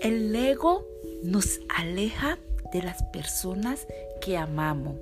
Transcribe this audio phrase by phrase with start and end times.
[0.00, 0.86] El ego
[1.24, 2.38] nos aleja
[2.72, 3.84] de las personas
[4.20, 4.94] que amamos.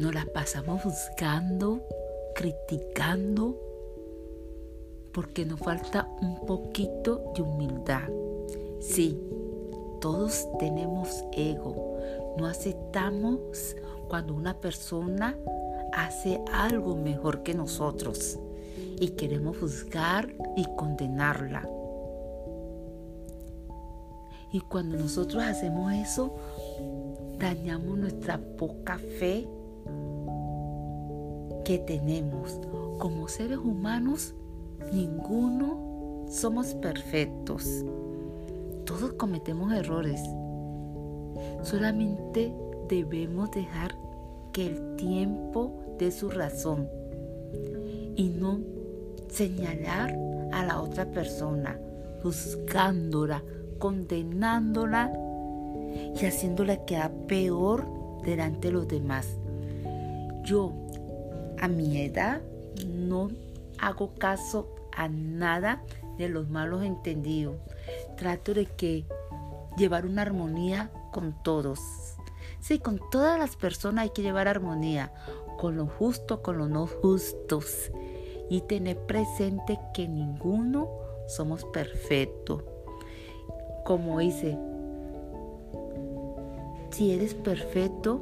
[0.00, 1.82] Nos las pasamos buscando,
[2.34, 3.60] criticando,
[5.12, 8.08] porque nos falta un poquito de humildad.
[8.80, 9.20] Sí,
[10.00, 11.98] todos tenemos ego.
[12.36, 13.76] No aceptamos
[14.08, 15.38] cuando una persona
[15.92, 18.40] hace algo mejor que nosotros
[18.98, 21.68] y queremos juzgar y condenarla.
[24.52, 26.34] Y cuando nosotros hacemos eso,
[27.38, 29.46] dañamos nuestra poca fe
[31.64, 32.60] que tenemos.
[32.98, 34.34] Como seres humanos,
[34.92, 37.84] ninguno somos perfectos.
[38.84, 40.20] Todos cometemos errores.
[41.62, 42.54] Solamente
[42.88, 43.96] debemos dejar
[44.52, 46.88] que el tiempo dé su razón
[48.14, 48.60] y no
[49.28, 50.16] señalar
[50.52, 51.78] a la otra persona,
[52.22, 53.42] juzgándola
[53.78, 55.12] condenándola
[56.14, 57.86] y haciéndola quedar peor
[58.22, 59.38] delante de los demás.
[60.42, 60.72] Yo,
[61.58, 62.40] a mi edad,
[62.86, 63.30] no
[63.78, 65.82] hago caso a nada
[66.18, 67.56] de los malos entendidos.
[68.16, 69.04] Trato de que
[69.76, 71.80] llevar una armonía con todos.
[72.60, 75.12] Sí, con todas las personas hay que llevar armonía,
[75.58, 77.90] con lo justo, con los no justos.
[78.48, 80.88] Y tener presente que ninguno
[81.26, 82.62] somos perfectos
[83.86, 84.58] como dice,
[86.90, 88.20] si eres perfecto,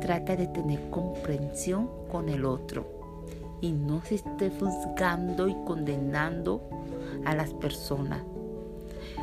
[0.00, 2.86] trata de tener comprensión con el otro
[3.60, 6.60] y no se esté juzgando y condenando
[7.24, 8.22] a las personas.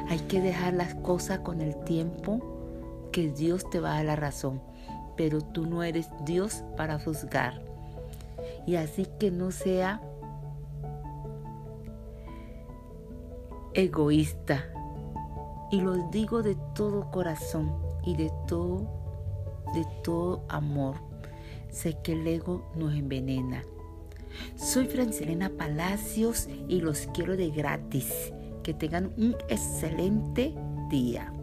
[0.10, 2.42] Hay que dejar las cosas con el tiempo
[3.14, 4.62] que Dios te va a dar la razón,
[5.16, 7.62] pero tú no eres Dios para juzgar.
[8.68, 10.02] Y así que no sea
[13.74, 14.66] egoísta,
[15.72, 17.74] y lo digo de todo corazón
[18.06, 18.88] y de todo,
[19.74, 20.98] de todo amor.
[21.70, 23.64] Sé que el ego nos envenena.
[24.56, 28.34] Soy Francilena Palacios y los quiero de gratis.
[28.64, 30.54] Que tengan un excelente
[30.90, 31.34] día.